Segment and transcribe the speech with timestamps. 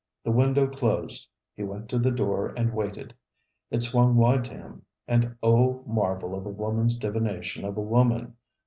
[0.23, 1.27] The window closed.
[1.55, 3.13] He went to the door and waited.
[3.69, 8.35] It swung wide to him; and O marvel of a woman's divination of a woman!